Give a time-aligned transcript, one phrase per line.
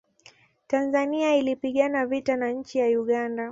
[0.67, 3.49] tanzania ilipigana vita na nchi ya uganda